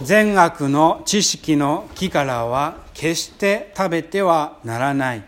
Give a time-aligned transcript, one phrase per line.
[0.00, 5.22] 善悪の知識の木からは決して食べてはならない。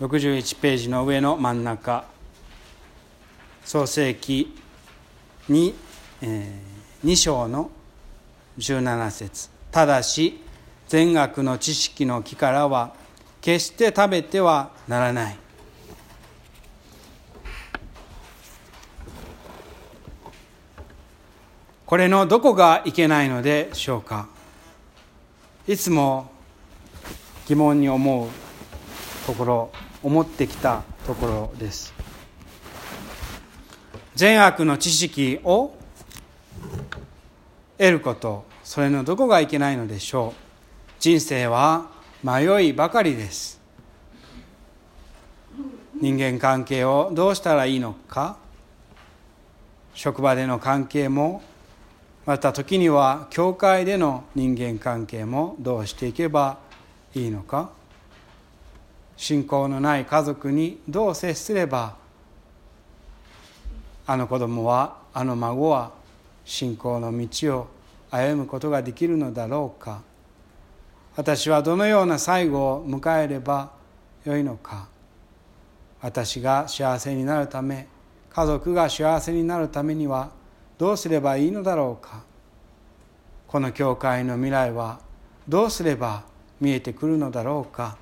[0.00, 2.04] 61ページの上の真ん中。
[3.64, 4.56] 創世記
[5.48, 5.74] に、
[6.20, 7.70] えー、2章の
[8.58, 9.50] 17節。
[9.70, 10.40] ただし
[10.88, 12.94] 善悪の知識の木からは
[13.40, 15.41] 決して食べてはならない。
[21.92, 24.26] これのどこがいけないのでしょうか？
[25.68, 26.32] いつも
[27.46, 28.30] 疑問に思う
[29.26, 29.70] ところ
[30.02, 31.92] 思ってきたところです。
[34.14, 35.74] 善悪の知識を
[37.76, 40.40] 得ることそれのどこがいけないのでしょう？
[40.98, 41.90] 人生は
[42.24, 43.60] 迷いばかりです。
[46.00, 48.38] 人間関係をどうしたらいいのか？
[49.92, 51.42] 職場での関係も
[52.24, 56.58] また時には教会での人間関係もどうしていけば
[57.14, 57.70] いいのか。
[59.16, 61.96] 信仰のない家族にどう接すれば
[64.06, 65.92] あの子供はあの孫は
[66.44, 67.68] 信仰の道を
[68.10, 70.02] 歩むことができるのだろうか。
[71.14, 73.72] 私はどのような最後を迎えれば
[74.24, 74.88] よいのか。
[76.00, 77.86] 私が幸せになるため
[78.30, 80.30] 家族が幸せになるためには
[80.82, 82.24] どうすればいいのだろうか？
[83.46, 84.98] この教会の未来は
[85.46, 86.24] どうすれば
[86.60, 87.96] 見えてくるのだろうか？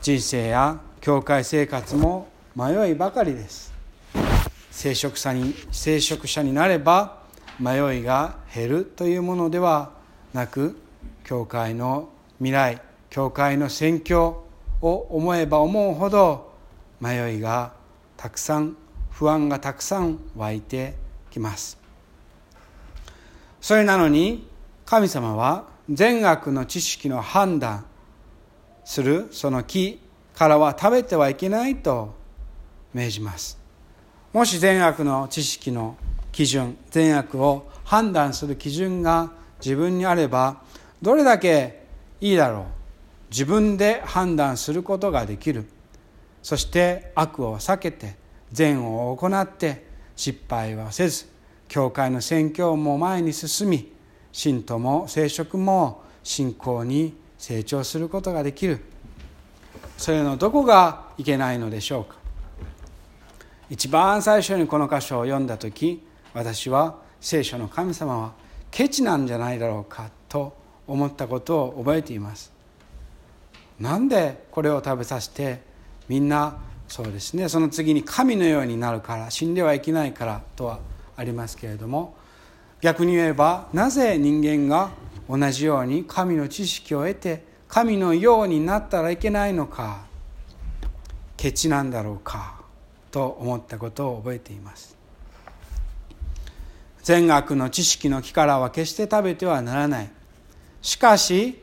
[0.00, 3.74] 人生や教会生活も迷いばかりです。
[4.70, 7.18] 聖職者に聖職者になれば
[7.60, 9.90] 迷いが減るというものでは
[10.32, 10.78] なく
[11.24, 12.08] 教会の
[12.38, 12.80] 未来
[13.10, 14.46] 教会の宣教
[14.80, 16.54] を思えば思うほど
[17.02, 17.74] 迷いが
[18.16, 18.78] たくさん
[19.18, 20.94] 不安がたくさん湧いて
[21.30, 21.78] きます。
[23.62, 24.46] それなのに
[24.84, 27.86] 神様は善悪の知識の判断
[28.84, 30.00] するその木
[30.34, 32.14] からは食べてはいけないと
[32.92, 33.58] 命じます。
[34.34, 35.96] もし善悪の知識の
[36.30, 39.32] 基準善悪を判断する基準が
[39.64, 40.60] 自分にあれば
[41.00, 41.86] どれだけ
[42.20, 42.64] いいだろう。
[43.30, 45.64] 自分で判断することができる。
[46.42, 48.25] そして悪を避けて
[48.56, 49.84] 善を行って
[50.16, 51.26] 失敗はせず
[51.68, 53.92] 教会の宣教も前に進み
[54.32, 58.80] 信徒も聖職も信仰に成長することができる。
[59.98, 62.16] それのどこがいけないのでしょうか。
[63.68, 66.02] 一番最初にこの箇所を読んだ時
[66.32, 68.32] 私は聖書の神様は
[68.70, 70.56] ケチなんじゃないだろうかと
[70.86, 72.52] 思ったことを覚えています。
[73.78, 75.60] なんでこれを食べさせて
[76.08, 76.56] みんな
[76.88, 77.48] そうですね。
[77.48, 80.78] その次に神のようになるから死んではいけないからとは
[81.16, 82.16] ありますけれども
[82.80, 84.90] 逆に言えばなぜ人間が
[85.28, 90.06] 同じように神の知識を得て神のようになったらいけないのか
[91.36, 92.60] ケチなんだろうか
[93.10, 94.96] と思ったことを覚えています。
[97.02, 100.10] 善悪の知識の木からは決して食べてはならない。
[100.82, 101.62] しかし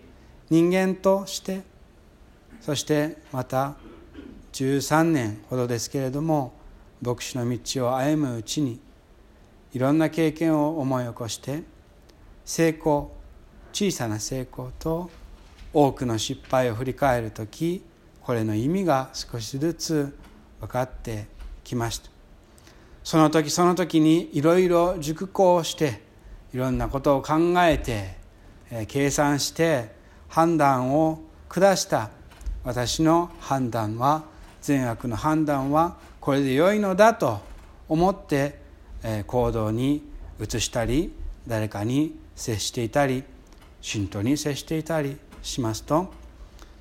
[0.49, 1.61] 人間として
[2.61, 3.75] そしてまた
[4.53, 6.53] 13年ほどですけれども
[7.01, 8.79] 牧師の道を歩むうちに
[9.73, 11.63] いろんな経験を思い起こして
[12.45, 13.11] 成功
[13.73, 15.09] 小さな成功と
[15.73, 17.83] 多くの失敗を振り返る時
[18.21, 20.17] これの意味が少しずつ
[20.61, 21.25] 分かって
[21.63, 22.09] きました。
[23.03, 26.01] その時その時にいろいろ熟考して
[26.53, 28.15] いろんなことを考えて
[28.87, 29.93] 計算して
[30.29, 32.11] 判断を下した。
[32.63, 34.23] 私の判断は
[34.63, 37.41] 善悪の判断はこれで良いのだと
[37.89, 38.59] 思って
[39.27, 40.01] 行動に
[40.41, 41.13] 移したり
[41.45, 43.23] 誰かに接していたり
[43.81, 46.11] 信徒に接していたりしますと。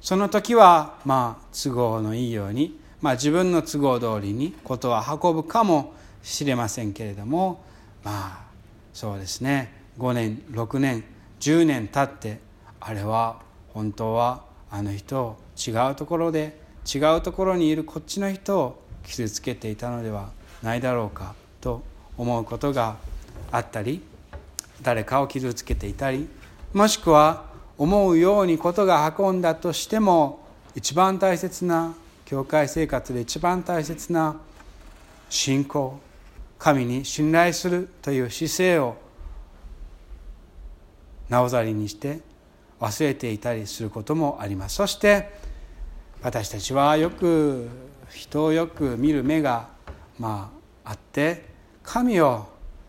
[0.01, 7.65] その時はまあ都合のいいように、まあ、自分の都合通りに事は運ぶかもしれませんけれども
[8.03, 8.45] まあ
[8.93, 9.83] そうですね。
[9.99, 11.05] 5年6年
[11.41, 12.41] 10年経って
[12.81, 13.43] あれは
[13.75, 20.31] 本当はあの人違うところで違うところにいるこっちの人を傷つけていたのでは
[20.63, 21.83] ないだろうかと
[22.17, 22.97] 思うことが
[23.51, 24.03] あったり
[24.83, 26.29] 誰かを傷つけていたり
[26.73, 27.45] もしくは
[27.79, 30.41] 思うようにことが運んだとしても
[30.75, 31.95] 一番大切な
[32.25, 34.37] 教会生活で一番大切な
[35.29, 35.99] 信仰
[36.59, 38.97] 神に信頼するという姿勢を
[41.29, 42.21] なおざりにして
[42.79, 44.77] 忘れていたりすることもあります。
[44.77, 45.31] そして
[46.23, 47.69] 私たちはよく
[48.09, 49.69] 人をよく見る目が
[50.19, 50.53] ま
[50.85, 51.47] ああって
[51.83, 52.47] 神を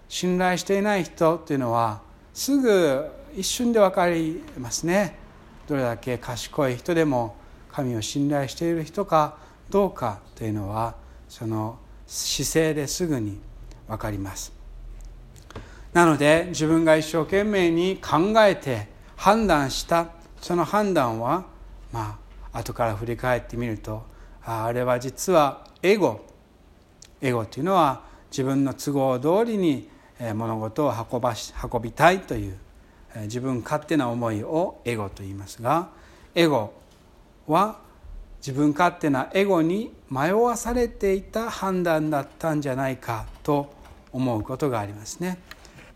[0.08, 2.02] 信頼していない人っていうのは
[2.34, 5.18] すぐ一瞬で分かりますね。
[5.68, 7.36] どれだけ賢い人でも
[7.72, 9.38] 神を信頼している人か
[9.70, 10.96] どうかというのは
[11.28, 13.40] その姿勢ですぐに
[13.88, 14.54] 分かります。
[15.92, 20.10] なので自分が一生懸命に考えて判断した
[20.40, 21.46] その判断は
[21.92, 22.23] まあ
[22.54, 24.06] 後から振り返ってみると
[24.46, 26.26] ああれは実はエゴ
[27.22, 29.90] エゴというのは自分の都合通りに
[30.36, 32.58] 物事を運ばし運びたいという
[33.24, 35.90] 自分勝手な思いをエゴと言いますが
[36.36, 36.74] エゴ
[37.48, 37.80] は
[38.38, 43.74] 自分勝手なエゴに迷わされていた判断だったんじゃないかと
[44.12, 45.40] 思うことがありますね。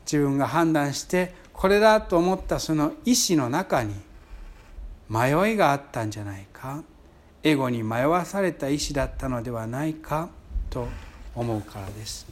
[0.05, 3.93] 自分が判断してこれだと思ったその意志の中に
[5.09, 6.83] 迷いがあったんじゃないか？
[7.43, 10.29] エゴに迷わされた意志だったのではないか？
[10.69, 10.87] と
[11.33, 12.27] 思うからです。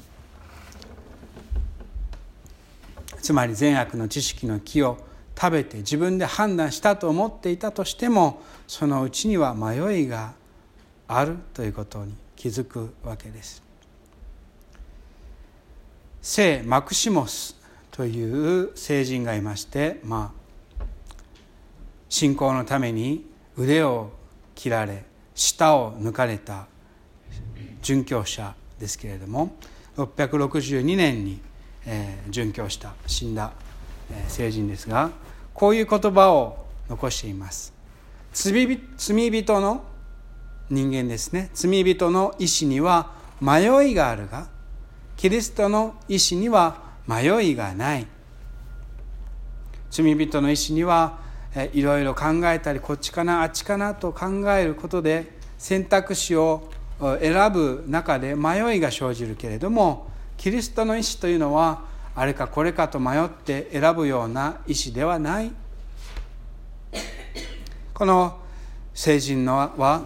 [3.22, 4.98] つまり善悪の知識の木を
[5.40, 10.34] 食べて自分で判断したと思っていたとしてもそのうちには迷いが
[11.08, 13.64] あるということに気づくわけです。
[16.22, 17.56] 聖マクシモス
[17.92, 20.45] という聖人がいましてまあ
[22.10, 23.26] 信仰のために
[23.58, 24.12] 腕を
[24.54, 26.68] 切られ舌を抜かれた
[27.82, 29.56] 殉教者ですけれども
[29.98, 31.40] 662年に、
[32.30, 33.54] 殉教した死んだ、
[34.12, 35.12] えー、聖人ですが
[35.54, 37.74] こういう言葉を残しています。
[38.34, 39.84] 罪人の
[40.70, 41.50] 人間ですね。
[41.54, 44.48] 罪人の意志には迷いがあるが
[45.16, 48.08] キリストの意志には迷いがない。
[49.90, 51.20] 罪人の意志には
[51.74, 56.70] いろいろ考えたりこっちかなあっちかなと考えることで選択肢を
[57.00, 60.08] 選ぶ中で迷いが生じるけれども
[60.38, 65.52] キリストの意志というのはあれかこれかと迷って選ぶような意志ではない。
[67.94, 68.40] この
[68.94, 70.04] 聖人のは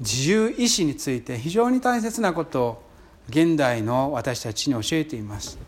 [0.00, 2.82] 自由意志について非常に大切なことを
[3.28, 5.58] 現代の私たちに教えています。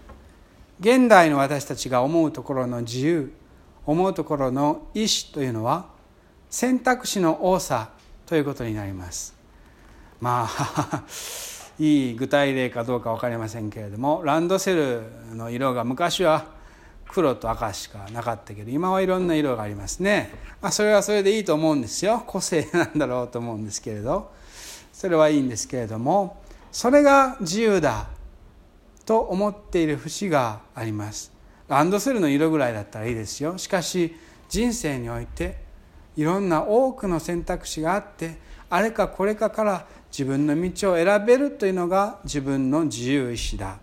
[0.81, 3.33] 現代の私たちが思うところの自由
[3.87, 5.87] 思うところの意思というのは
[6.49, 7.91] 選択肢の多さ
[8.27, 9.35] ということになります。
[10.21, 11.05] まあ
[11.79, 15.03] いい具体例かどうか分かりませんけれどもランドセル
[15.35, 16.45] の色が昔は
[17.09, 20.31] 黒と赤しかなかったけど今はいろんな色がありますね、
[20.61, 22.23] まあ、それはそれでいいと思うんですよ。
[22.27, 24.31] 個性なんだろうと思うんですけれど。
[25.01, 28.09] それはいいんですけれどもそれが自由だ
[29.07, 31.33] と思っている節があります。
[31.71, 33.57] ランドセルの色ぐらいだったらいいですよ。
[33.57, 34.17] しかし
[34.49, 35.57] 人生において
[36.17, 38.39] いろんな多くの選択肢があって
[38.69, 43.79] あれかこれかから自分の道を選べるというのが自分の自由意志だ。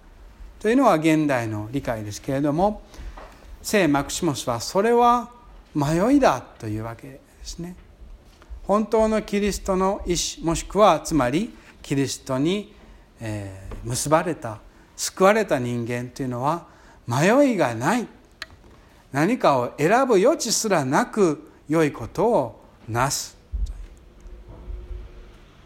[0.59, 2.81] というのは現代の理解ですけれども
[3.61, 5.31] 聖マクシモスはそれは
[5.73, 7.77] 迷いだというわけですね。
[8.63, 12.73] 本当のキリストの意志もしくはつまりキリストに、
[13.21, 14.59] え結ばれた
[14.97, 16.75] 救われた人間というのは
[17.07, 18.07] 迷いがない。
[19.11, 23.37] 何かを選ぶ余地すらなく良いことをなす。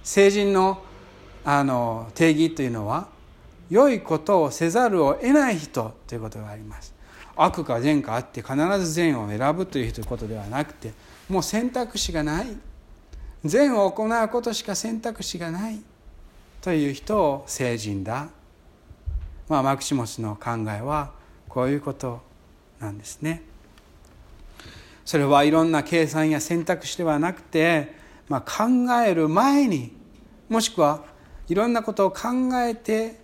[0.03, 0.83] 成人の
[1.43, 3.07] あの定義というのは
[3.69, 6.93] 良いことをせざるを得ない人ということがあります。
[7.35, 10.93] 悪か善かあって必ず善を選ぶということではなくて
[11.27, 12.47] もう選択肢がない。
[13.43, 15.81] 善を行うことしか選択肢がない。
[16.61, 18.29] という人を成人だ。
[19.49, 21.11] まあ、マクシモスの考えは
[21.53, 22.21] こういうこと
[22.79, 23.43] なんですね。
[25.03, 27.93] それはいろんな計算や選択肢ではなくて、
[28.29, 28.63] まあ、考
[29.05, 29.91] える前に
[30.47, 31.03] もしくは
[31.49, 32.29] いろんなことを考
[32.65, 33.19] えて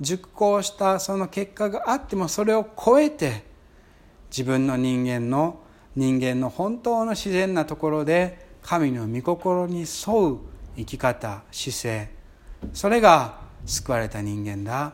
[0.00, 3.42] 熟考したその結果があってもそれを超えて
[4.30, 5.60] 自分の人間の
[5.96, 9.84] 人間の本当の自然なところで神の御心に沿
[10.14, 10.38] う
[10.76, 12.10] 生き方姿勢
[12.72, 14.92] それが救われた人間だ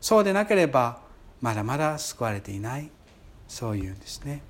[0.00, 1.03] そうでなければ
[1.44, 2.90] まだまだ救われていない。
[3.46, 4.40] そういうんですね。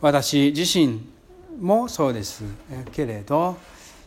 [0.00, 1.02] 私自身
[1.60, 2.42] もそうです
[2.90, 3.56] けれど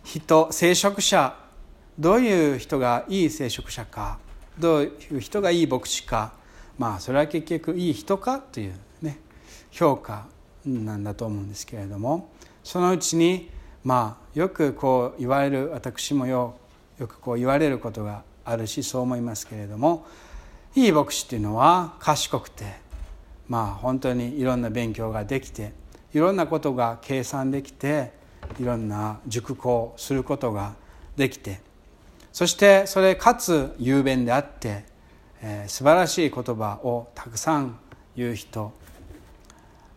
[0.03, 1.37] 人聖職者
[1.97, 4.19] どういう人がいい聖職者か
[4.59, 6.33] どういう人がいい牧師か
[6.77, 9.19] まあそれは結局いい人かというね
[9.71, 10.27] 評価
[10.65, 12.29] なんだと思うんですけれども
[12.65, 13.49] そのうちに
[13.85, 16.57] まあよくこう言われる私もよ
[16.99, 20.05] よくこう言われることがあるしそう思いますけれども
[20.75, 22.65] いい牧師っていうのは賢くて
[23.47, 25.73] まあ本当にいろんな勉強ができて
[26.13, 28.11] いろんなことが計算できて
[28.59, 30.75] いろんな熟考することが
[31.17, 31.59] できて
[32.31, 34.95] そしてそれかつ雄弁であって
[35.47, 37.77] えー、素晴らしい言葉をたくさん
[38.15, 38.73] 言う人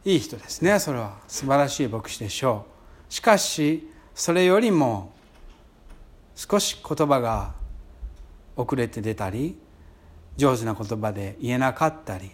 [0.05, 1.19] いい人ですねそれは。
[1.27, 2.67] 素晴らしい牧師でしょ
[3.11, 3.13] う。
[3.13, 5.13] しかしそれよりも
[6.35, 7.55] 少し言葉が
[8.59, 9.57] 遅れて出たり
[10.37, 12.31] 上手な言葉で言えなかったり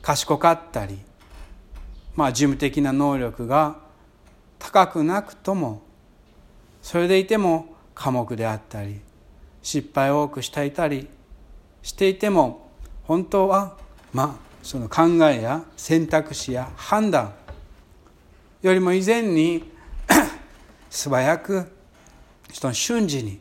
[0.00, 0.98] 賢かったり
[2.16, 3.76] まあ事務的な能力が
[4.58, 5.82] 高くなくとも
[6.80, 9.00] それでいても寡黙であったり
[9.62, 11.08] 失敗を多くしていたり
[11.82, 12.70] していても
[13.04, 13.76] 本当は
[14.12, 17.34] まあその考えや選択肢や判断
[18.62, 19.70] よりも以前に
[20.88, 21.72] 素早く
[22.52, 23.40] その瞬時に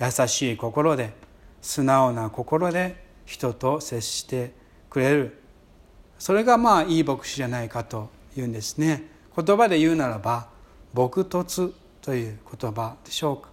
[0.00, 1.25] 優しい心で
[1.66, 4.54] 素直な心で人と接して
[4.88, 5.42] くれる。
[6.16, 9.10] それがまあいい牧師じゃないかというんですね。
[9.36, 10.48] 言葉で言うならば
[10.94, 13.48] 朴突という言葉でしょうか。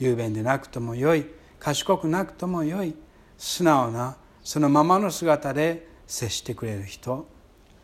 [0.00, 1.26] 雄弁でなくともよい。
[1.60, 2.92] 賢くなくともよい。
[3.38, 7.28] 素直なそのままの姿で接してくれる人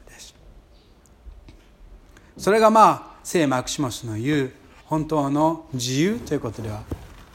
[0.09, 0.35] です。
[2.37, 4.53] それがまあ聖マクシモスの言う
[4.87, 6.83] 本当の自由ということでは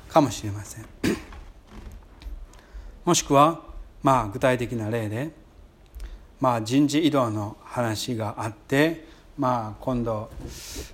[0.10, 1.25] かもしれません。
[3.05, 3.62] もしくは
[4.01, 5.31] まあ具体的な例で
[6.39, 9.07] まあ人事異動の話があって
[9.38, 10.29] まあ今度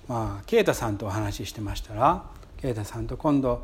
[0.08, 2.24] まあ啓太さんとお話ししてましたら
[2.58, 3.64] 啓太さんと今度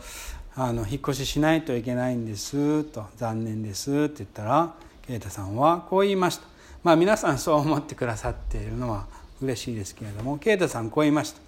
[0.56, 4.74] あの引っ越ししないといけないんですと残念ですって言ったら
[5.06, 6.48] 啓太さんはこう言いました。
[6.84, 9.06] まあ皆さんそう思ってくださっているのは
[9.42, 11.42] 嬉しいですけれども啓太さんこう言いました。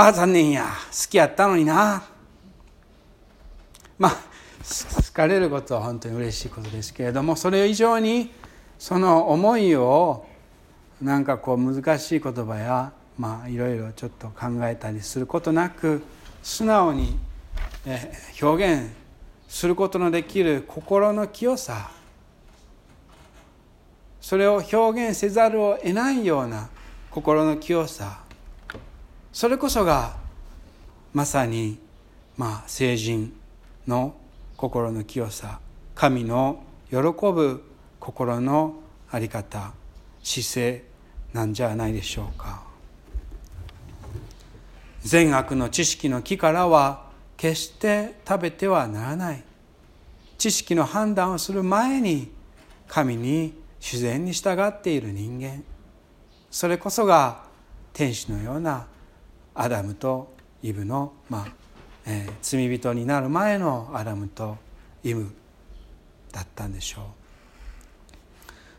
[0.00, 0.64] ああ残念や。
[0.64, 2.02] 好きやったのにな。
[3.98, 4.35] まあ
[4.66, 8.32] 好かれることは本当に嬉しいことですけれどもそれ以上に
[8.78, 10.26] その思いを
[11.00, 16.02] なんかこう難しい言葉やまあいろいろちょっと考えたりすることなく
[16.42, 17.16] 素直に
[18.42, 18.90] 表現
[19.48, 21.90] することのできる心の清さ
[24.20, 26.68] それを表現せざるを得ないような
[27.10, 28.20] 心の清さ
[29.32, 30.16] それこそが
[31.14, 31.78] まさに
[32.36, 33.32] まあ聖人
[33.86, 34.14] の
[34.56, 35.60] 心の清さ
[35.94, 37.62] 神の喜ぶ
[38.00, 38.76] 心の
[39.10, 39.72] 在り方
[40.22, 40.84] 姿勢
[41.32, 42.64] なんじゃないでしょうか。
[45.02, 49.44] 善悪の知識の木からは決して食べてはならない。
[50.38, 52.32] 知識の判断をする前に
[52.88, 55.62] 神に自然に従っている人間。
[56.50, 57.44] それこそが
[57.92, 58.86] 天使のような
[59.54, 61.65] アダムとイブの、まあ
[62.06, 64.56] えー、罪人になる前のアダムと
[65.02, 65.30] イブ
[66.32, 67.04] だったんでしょう。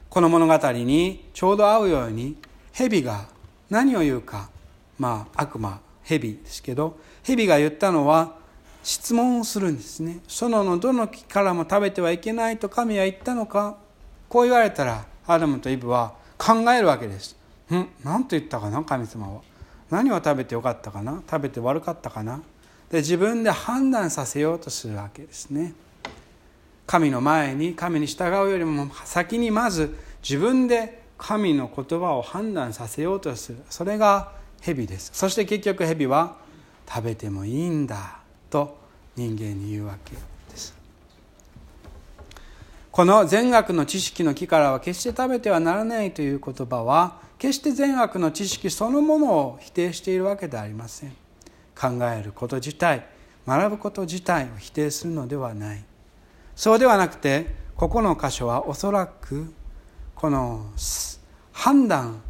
[0.10, 2.38] この物語にちょうど合うように
[2.72, 3.28] 蛇が
[3.70, 4.50] 何を言うか。
[4.98, 8.36] まあ悪魔蛇ですけど蛇が言ったのは
[8.82, 10.22] 質問をするんですね。
[10.28, 13.78] 園のどの木からも食べてはいけないと神は言ったのか。
[14.30, 17.36] こう言われたらアダムとイブは考えるわけです。
[17.72, 17.88] ん？
[18.04, 19.42] 何と言ったかな神様は。
[19.90, 21.22] 何を食べてよかったかな？
[21.30, 22.42] 食べて悪かったかな？
[22.91, 25.74] で自分で判断させようとするわけですね。
[26.86, 33.58] 神の前に神に従うよりも先にまず自分で神の言葉を判断させようとする。
[33.70, 35.12] それが蛇です。
[35.13, 36.38] そして結局蛇は
[36.88, 38.77] 食べてもいいんだと
[39.15, 40.12] 人間に言うわけ
[40.50, 40.74] です。
[42.91, 51.27] この善悪の知識の木からは決して食べてはならないという言葉は決して善悪の知識そのものを否定しているわけではありません。
[51.78, 53.06] 考えること自体
[53.48, 55.84] 学ぶこと自体を否定するのではない。
[56.56, 59.54] そうではなくてここの箇所はおそらく
[60.16, 60.66] この
[61.54, 62.22] 判断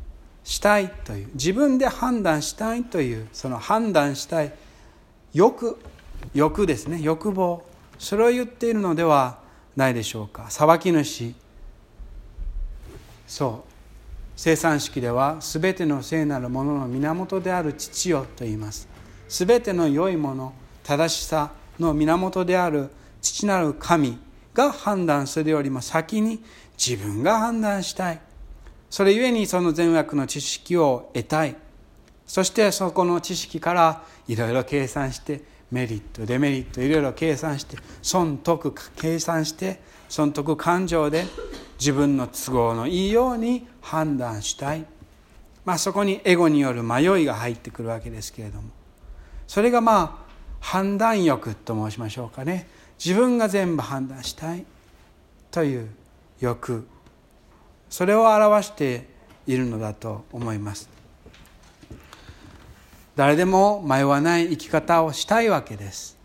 [0.44, 4.54] したいという自分で判断したいというその判断したい
[5.34, 5.80] 欲
[6.34, 7.00] 欲ですね。
[7.01, 7.63] 欲望
[7.98, 9.39] それを言っているのでは
[9.75, 10.48] ないでしょうか。
[10.50, 11.34] 裁き主。
[13.25, 13.70] そう。
[14.36, 18.88] 生産式では全ての聖なるものの源である父よと言います。
[19.27, 20.53] 全ての良いもの
[20.84, 22.89] 正しさの源である
[23.22, 24.17] 父なる神
[24.53, 26.43] が判断するよりも先に
[26.77, 28.22] 自分が判断したい。
[28.89, 31.55] それゆえにその善悪の知識を得たい。
[32.25, 41.25] そしてそこの知識からいろいろ計算してメリットデメリットいろいろ計算して損得計算して損得感情で
[41.79, 44.86] 自分の都合のいいように判断したい、
[45.65, 48.76] まあ、そこにエゴによる迷いが入ってくるわけですけれども。
[49.48, 50.27] それがまあ
[50.60, 52.68] 判断欲と申しましょうかね。
[53.04, 54.66] 自分が全部判断したい
[55.51, 55.89] という
[56.39, 56.88] 欲。
[57.89, 59.08] それを表して
[59.46, 60.89] いるのだと思います。
[63.16, 66.18] 誰でも迷わない生き方をしたいわけです。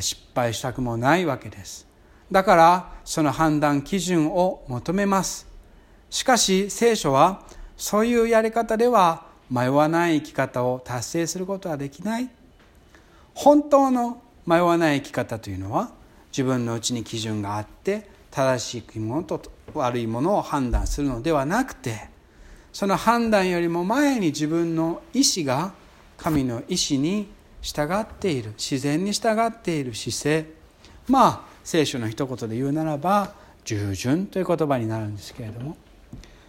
[0.00, 1.86] 失敗したくもないわけです。
[2.32, 5.46] だからその判断基準を求めます。
[6.10, 7.42] しかし聖書は
[7.76, 12.28] そういうやり方では迷わない生き方を達成することはできない。
[13.38, 15.92] 本当の迷わない生き方というのは
[16.32, 19.40] 自分のうちに基準があって正しいものと
[19.74, 22.08] 悪いものを判断するのではなくて
[22.72, 25.72] その判断よりも前に自分の意志が
[26.16, 27.28] 神の意志に
[27.62, 30.50] 従っている自然に従っている姿勢。
[31.06, 35.76] まあ聖書の一言で言うならば従順という言葉になるんですけれども。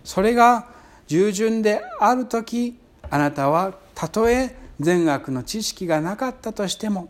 [0.04, 0.68] それが
[1.06, 2.80] 従順である時
[3.12, 7.10] あなたはたとえ善悪の知識がなかったとしても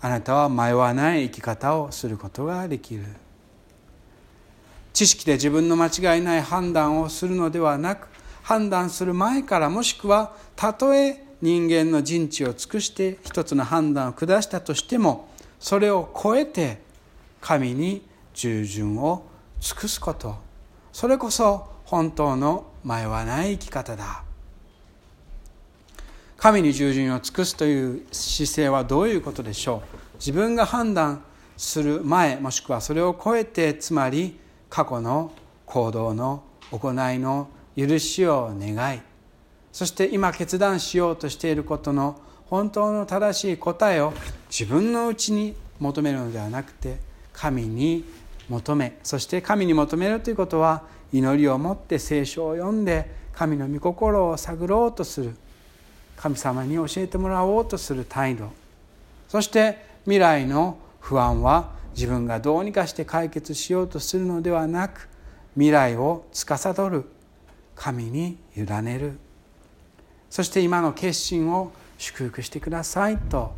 [0.00, 3.04] あなたは迷わない生き方をすることができる。
[4.92, 8.08] 知識で自分の間違いない判断をするのではなく
[8.42, 16.80] 判断する前からもしくはたとえ人間の人知を尽くして一つの判断を下したとしてもそれを超えて
[17.40, 19.26] 神に従順を
[19.60, 20.36] 尽くすこと。
[20.92, 24.23] それこそ本当の迷わない生き方だ。
[26.44, 30.16] 神に従順を尽くすという姿勢はどういうことでしょう？
[30.16, 31.24] 自分が判断
[31.56, 35.32] する前もしくはそれを超えてつまり過去の
[35.64, 39.00] 行動の行いの許しを願い。
[39.72, 44.12] そして今決断しようとしていることの本当の正しい答えを
[44.50, 46.98] 自分のうちに求めるのではなくて
[47.32, 48.04] 神に
[48.50, 48.98] 求め。
[49.02, 55.36] そして神に求めるということは祈りを持って聖書を読んで神の御心を探ろうとする。
[56.16, 58.52] 神様に教えてもらおうとする態度。
[59.28, 65.08] そして未来の不安は自分がどうにかして解決しようとするのではなく
[65.54, 67.04] 未来を司る
[67.76, 69.18] 神に委ねる。
[70.30, 73.54] そして今の決心を祝福してくださいと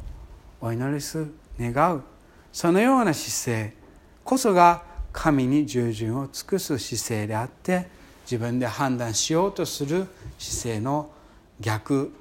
[0.61, 2.03] お祈りする願う。
[2.53, 3.75] そのような姿勢。
[4.25, 4.83] こそが
[5.13, 7.89] 神に従順を尽くす姿勢であって
[8.25, 10.07] 自分で判断しようとする
[10.39, 11.11] 姿勢の
[11.61, 12.13] 逆。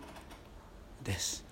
[1.06, 1.46] です。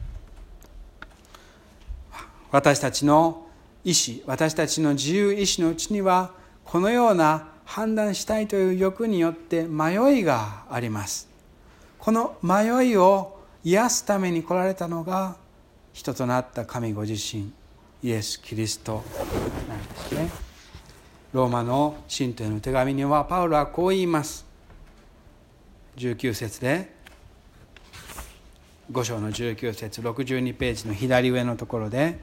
[2.51, 3.47] 私たちの
[3.83, 6.31] 意志私たちの自由意志のうちには
[6.63, 11.27] このような判断したいという欲によって迷いがあります。
[11.97, 15.37] この迷いを癒すために来られたのが
[15.93, 17.51] 人となった神ご自身
[18.01, 19.03] イエス・キリスト
[19.69, 20.29] なんですね。
[21.31, 24.45] ローマの信徒への手紙にはパウロはこう言います。
[25.97, 26.93] 19節で
[28.91, 32.17] 5章の19節62ページの左上のところで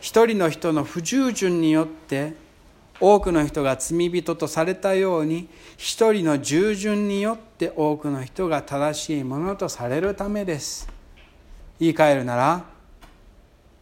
[0.00, 2.34] 一人の人の不従順によって
[3.00, 10.88] 多くの人が罪人とされたように一人の従順によって多くの人が正しいものとされるためです。
[11.80, 12.64] 言い換えるなら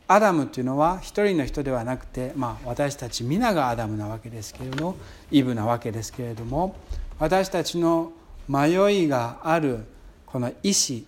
[0.08, 4.96] アダムというのは一人の人ではなくて、まあ、私たち皆がアダムなわけですけれども
[5.30, 6.76] イブなわけですけれども
[7.18, 8.12] 私たちの
[8.48, 9.84] 迷いがある
[10.26, 11.06] この意志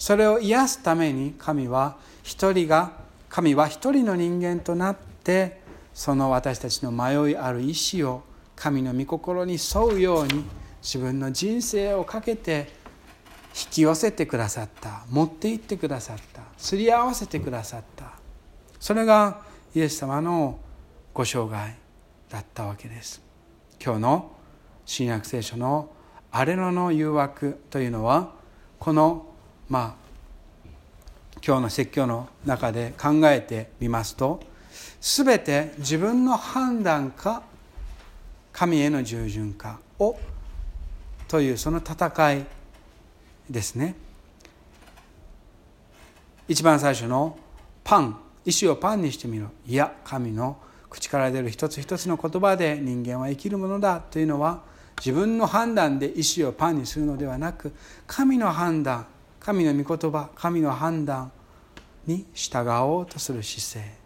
[0.00, 2.92] それを癒すために神は一人が
[3.28, 5.60] 神は一人の人間となって
[5.92, 8.22] その私たちの迷いある意志を
[8.56, 10.44] 神の御心に沿うように
[10.82, 12.72] 自分の人生をかけて
[13.48, 18.14] 引き寄せてくださった持って行ってくださったすり合わせてくださった。
[18.78, 19.42] それが
[19.74, 20.58] イエス様の
[21.12, 21.74] ご生涯
[22.30, 23.22] だったわけです。
[23.84, 24.32] 今日の
[24.86, 25.90] 新約聖書の
[26.32, 28.32] 「アレノの誘惑」というのは
[28.78, 29.26] この
[29.70, 30.10] まあ
[31.46, 34.40] 今日の説教の中で考えてみますと
[35.00, 37.42] 全て自分の判断か
[38.52, 40.18] 神への従順かを
[41.28, 42.44] というその戦い
[43.48, 43.94] ですね。
[46.48, 47.38] 一番最初の
[47.84, 49.46] パン石をパンにしてみろ。
[49.66, 50.58] いや神の
[50.90, 54.62] 口から出る一つ一つの言葉で人間は生きるものだというのは
[54.98, 57.72] 自分の判断で石をパンにするのではなく
[58.08, 59.06] 神の判断
[59.40, 61.32] 神の御言葉神の判断
[62.06, 64.00] に従おうとする姿勢。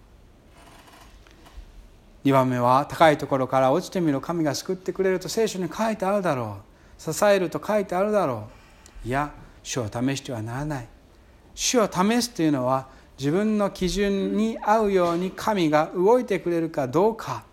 [2.25, 4.21] 2番目は高いところから落ちてみろ。
[4.21, 6.59] 神が救ってくれると聖書に書いてあるだろ
[6.99, 7.13] う。
[7.13, 8.49] 支えると書いてあるだろ
[9.05, 9.09] う。
[9.09, 10.89] いや主を試してはならない。
[11.55, 12.87] 主を試すというのは
[13.19, 17.45] 自分の基準に合うように神が動いてくれるかどうか。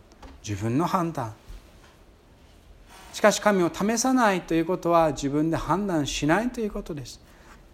[0.48, 1.34] 自分の判断。
[3.13, 7.20] しかし神を試さないということは自分で判断しないということです。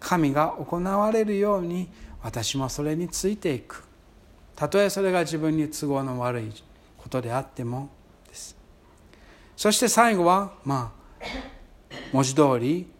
[0.00, 1.88] 神が行われるように
[2.22, 3.84] 私もそれについていく。
[4.56, 6.52] たとえそれが自分に都合の悪い
[6.96, 7.88] ことであっても
[8.28, 8.56] です。
[9.56, 11.24] そして最後はまあ
[12.12, 12.90] 文字通り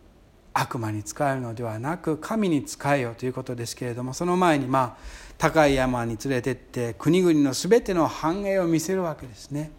[0.53, 9.71] 悪魔に仕えるのではなく神に仕えよということですけれどもその前にまあ高い山に連れてって国々の全ての繁栄を見せるわけですね。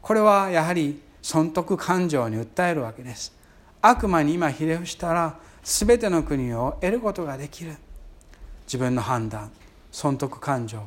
[0.00, 3.36] これはやはり損得感情に訴えるわけです。
[3.82, 7.76] 悪魔に今ひれ伏したら全ての国を得ることができる。
[8.66, 9.50] 自分の判断
[9.90, 10.86] 損得感情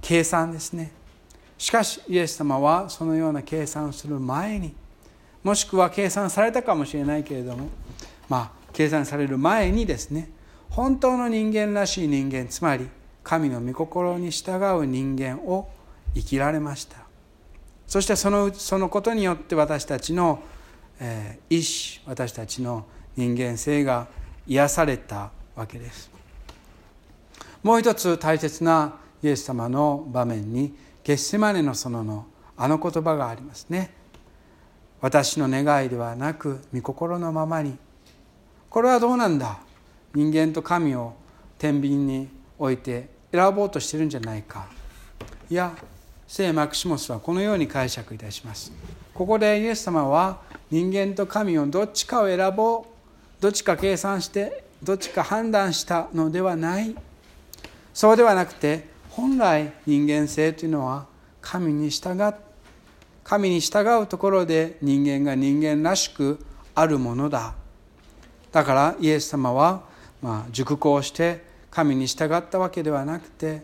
[0.00, 0.90] 計算ですね。
[1.58, 4.74] しかしイエス様はそのような計算をする前に
[5.42, 7.68] もしくは計算されたかもしれないけれども
[8.28, 10.30] まあ計算される前にですね
[10.70, 12.88] 本当の人間らしい人間つまり
[13.24, 15.68] 神の御心に従う人間を
[16.14, 16.96] 生きられました。
[17.86, 20.40] そしてそのそのことによって私たちの、
[21.00, 22.86] えー、意志私たちの
[23.18, 24.06] 人間性が
[24.46, 26.08] 癒されたわけです。
[27.64, 32.26] もう一つ大切なイエス様の場面にゲッセマネの園の
[32.56, 33.90] あの言葉がありますね。
[35.00, 37.76] 私の願いではなく御心のままに。
[38.70, 39.58] これはどうなんだ？
[40.14, 41.14] 人間と神を
[41.58, 44.68] 天秤に置いて選ぼうとしてるんじゃないか。
[45.50, 45.76] いや
[46.28, 48.72] 聖マクシモスはこのように解釈いたします。
[49.12, 50.38] ここでイエス様は
[50.70, 52.97] 人間と神をどっちかを選ぼう
[53.40, 56.94] どっちか計算してどっちか判断したのではない。
[57.94, 61.06] そうではなくて本来人間性というのは
[61.40, 62.34] 神に従
[63.24, 67.54] 神に従うところで人間が人間らしくあるものだ。
[68.52, 69.82] だからイエス様は
[70.22, 73.62] まあ熟考して神に従ったわけではなくて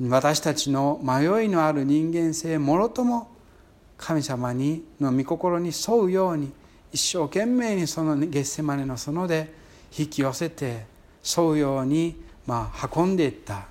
[0.00, 3.30] 私たちの迷いのある人間性もろとも
[3.96, 6.52] 神様にの御心に沿うように
[6.92, 9.52] 一生懸命にそのゲッセマネの園で
[9.96, 10.84] 引き寄せて
[11.36, 13.66] 沿うようにまあ運んでいった。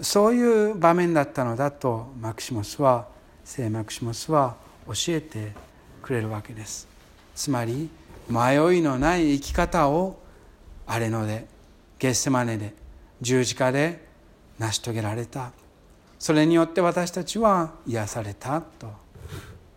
[0.00, 3.06] そういう場面だったのだとマクシモスは
[3.44, 5.52] 聖マクシモスは教えて
[6.02, 6.88] くれるわけです。
[7.34, 7.88] つまり
[8.28, 10.20] 迷いのない生き方を
[10.86, 11.46] あれので
[11.98, 12.74] ゲッセマネで
[13.20, 14.04] 十字架で
[14.58, 15.52] 成し遂げられた。
[16.18, 18.92] それによって私たちは癒されたと。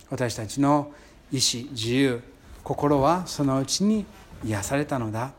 [0.10, 0.92] 私たちの
[1.32, 2.22] 意志自由
[2.64, 4.06] 心はそのうちに
[4.44, 5.32] 癒されたのだ。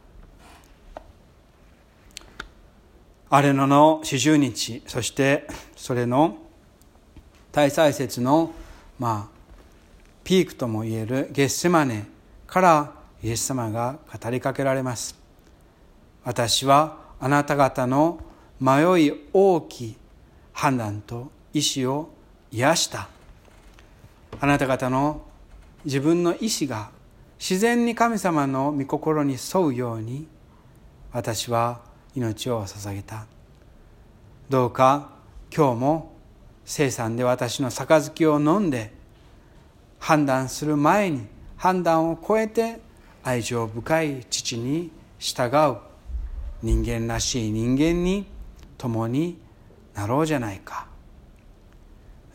[3.29, 6.39] アレノの四十日そしてそれの
[7.51, 8.53] 大祭節の
[8.99, 9.37] まあ
[10.23, 12.07] ピークともいえるゲッセマネ
[12.47, 15.17] からイエス様が語りかけられます。
[16.25, 18.21] 私はあなた方の
[18.61, 19.97] 迷い大きい
[20.53, 22.11] 判断と意志を
[22.53, 23.09] 癒した。
[24.41, 25.26] あなた方の
[25.87, 26.91] 自分の意志が
[27.39, 30.27] 自然に神様の御心に沿うように
[31.13, 31.81] 私は
[32.17, 33.27] 命を捧げた。
[34.49, 35.11] どうか
[35.57, 36.13] 今日も
[36.65, 38.93] 生産で私の杯を飲んで
[40.01, 41.25] 判断する前に
[41.57, 42.81] 判断を超えて
[43.23, 45.77] 愛情深い父に従う。
[46.63, 48.27] 人間らしい人間に
[48.77, 49.39] 共に
[49.95, 50.89] なろうじゃないか。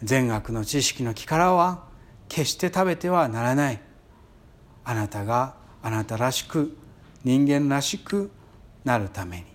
[0.04, 1.91] 善悪の知識の木からは
[2.32, 3.82] 決して食べてはならない。
[4.86, 6.78] あなたがあなたらしく
[7.26, 8.32] 人間らしく
[8.86, 9.51] なるために。